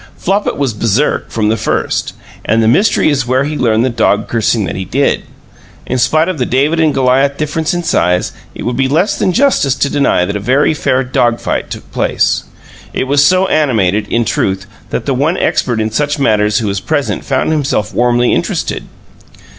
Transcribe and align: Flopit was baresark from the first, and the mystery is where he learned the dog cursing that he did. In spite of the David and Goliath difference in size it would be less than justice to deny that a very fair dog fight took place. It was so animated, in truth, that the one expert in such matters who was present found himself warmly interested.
Flopit 0.17 0.57
was 0.57 0.73
baresark 0.73 1.29
from 1.29 1.49
the 1.49 1.55
first, 1.57 2.15
and 2.43 2.63
the 2.63 2.67
mystery 2.67 3.09
is 3.11 3.27
where 3.27 3.43
he 3.43 3.55
learned 3.55 3.85
the 3.85 3.89
dog 3.91 4.27
cursing 4.27 4.63
that 4.65 4.75
he 4.75 4.83
did. 4.83 5.25
In 5.85 5.99
spite 5.99 6.27
of 6.27 6.39
the 6.39 6.45
David 6.47 6.79
and 6.79 6.91
Goliath 6.91 7.37
difference 7.37 7.71
in 7.75 7.83
size 7.83 8.31
it 8.55 8.63
would 8.63 8.75
be 8.75 8.87
less 8.87 9.15
than 9.19 9.31
justice 9.31 9.75
to 9.75 9.91
deny 9.91 10.25
that 10.25 10.35
a 10.35 10.39
very 10.39 10.73
fair 10.73 11.03
dog 11.03 11.39
fight 11.39 11.69
took 11.69 11.91
place. 11.91 12.45
It 12.93 13.03
was 13.03 13.23
so 13.23 13.45
animated, 13.47 14.07
in 14.07 14.25
truth, 14.25 14.65
that 14.89 15.05
the 15.05 15.13
one 15.13 15.37
expert 15.37 15.79
in 15.79 15.91
such 15.91 16.17
matters 16.17 16.57
who 16.57 16.67
was 16.67 16.79
present 16.79 17.23
found 17.23 17.51
himself 17.51 17.93
warmly 17.93 18.33
interested. 18.33 18.85